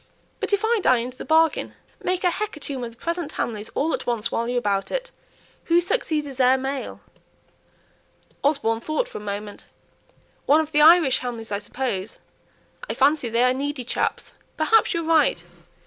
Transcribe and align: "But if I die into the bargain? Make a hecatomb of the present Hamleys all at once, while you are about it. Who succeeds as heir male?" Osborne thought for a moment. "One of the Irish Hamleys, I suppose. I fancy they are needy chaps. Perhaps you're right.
"But 0.39 0.51
if 0.51 0.65
I 0.65 0.79
die 0.81 0.97
into 0.97 1.15
the 1.19 1.25
bargain? 1.25 1.75
Make 2.03 2.23
a 2.23 2.31
hecatomb 2.31 2.83
of 2.83 2.93
the 2.93 2.97
present 2.97 3.33
Hamleys 3.33 3.69
all 3.75 3.93
at 3.93 4.07
once, 4.07 4.31
while 4.31 4.47
you 4.49 4.55
are 4.55 4.57
about 4.57 4.89
it. 4.89 5.11
Who 5.65 5.79
succeeds 5.79 6.25
as 6.25 6.39
heir 6.39 6.57
male?" 6.57 7.01
Osborne 8.43 8.79
thought 8.81 9.07
for 9.07 9.19
a 9.19 9.21
moment. 9.21 9.65
"One 10.47 10.59
of 10.59 10.71
the 10.71 10.81
Irish 10.81 11.19
Hamleys, 11.19 11.51
I 11.51 11.59
suppose. 11.59 12.17
I 12.89 12.95
fancy 12.95 13.29
they 13.29 13.43
are 13.43 13.53
needy 13.53 13.83
chaps. 13.83 14.33
Perhaps 14.57 14.95
you're 14.95 15.03
right. 15.03 15.43